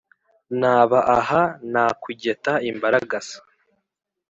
[0.59, 1.41] Naba aha
[1.71, 3.37] nakugeta-Imbaragasa.